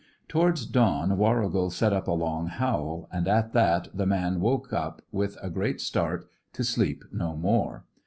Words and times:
Towards 0.27 0.65
dawn 0.65 1.15
Warrigal 1.15 1.69
set 1.69 1.93
up 1.93 2.07
a 2.07 2.11
long 2.11 2.47
howl, 2.47 3.07
and 3.11 3.27
at 3.27 3.53
that 3.53 3.87
the 3.93 4.07
man 4.07 4.39
woke 4.41 4.73
with 5.11 5.37
a 5.43 5.51
great 5.51 5.79
start, 5.79 6.25
to 6.53 6.63
sleep 6.63 7.03
no 7.11 7.35
more. 7.35 7.85